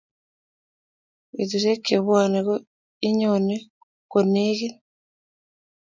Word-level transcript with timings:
Petushek 1.33 1.79
che 1.87 1.95
buani 2.05 2.39
Ko 2.47 2.55
inyoni 3.07 3.57
ko 4.11 4.19
negit 4.31 4.75